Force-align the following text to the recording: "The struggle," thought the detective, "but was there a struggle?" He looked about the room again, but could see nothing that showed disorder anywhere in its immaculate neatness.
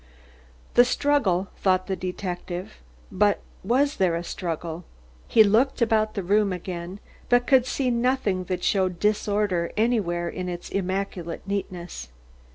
"The 0.73 0.83
struggle," 0.83 1.49
thought 1.57 1.85
the 1.85 1.95
detective, 1.95 2.77
"but 3.11 3.39
was 3.63 3.97
there 3.97 4.15
a 4.15 4.23
struggle?" 4.23 4.83
He 5.27 5.43
looked 5.43 5.79
about 5.79 6.15
the 6.15 6.23
room 6.23 6.51
again, 6.51 6.99
but 7.29 7.45
could 7.45 7.67
see 7.67 7.91
nothing 7.91 8.45
that 8.45 8.63
showed 8.63 8.97
disorder 8.99 9.71
anywhere 9.77 10.27
in 10.27 10.49
its 10.49 10.69
immaculate 10.69 11.45
neatness. 11.47 12.07